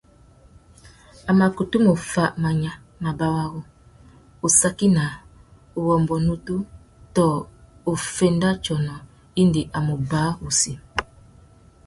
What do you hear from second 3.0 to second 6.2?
mabarú, ussaki naā, uwômbô